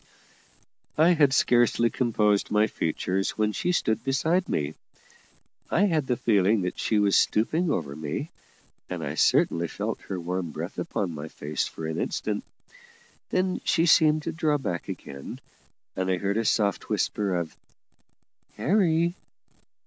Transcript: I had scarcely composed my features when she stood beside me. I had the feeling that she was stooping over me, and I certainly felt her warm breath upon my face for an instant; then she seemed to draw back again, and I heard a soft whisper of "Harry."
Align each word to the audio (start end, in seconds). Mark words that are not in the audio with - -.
I 0.97 1.09
had 1.09 1.31
scarcely 1.31 1.91
composed 1.91 2.49
my 2.49 2.65
features 2.65 3.37
when 3.37 3.51
she 3.51 3.71
stood 3.71 4.03
beside 4.03 4.49
me. 4.49 4.73
I 5.69 5.81
had 5.83 6.07
the 6.07 6.17
feeling 6.17 6.63
that 6.63 6.79
she 6.79 6.97
was 6.97 7.15
stooping 7.15 7.69
over 7.69 7.95
me, 7.95 8.31
and 8.89 9.03
I 9.03 9.13
certainly 9.13 9.67
felt 9.67 10.01
her 10.07 10.19
warm 10.19 10.49
breath 10.49 10.79
upon 10.79 11.13
my 11.13 11.27
face 11.27 11.67
for 11.67 11.85
an 11.85 11.99
instant; 12.01 12.43
then 13.29 13.61
she 13.63 13.85
seemed 13.85 14.23
to 14.23 14.31
draw 14.31 14.57
back 14.57 14.89
again, 14.89 15.39
and 15.95 16.09
I 16.09 16.17
heard 16.17 16.37
a 16.37 16.45
soft 16.45 16.89
whisper 16.89 17.35
of 17.35 17.55
"Harry." 18.55 19.13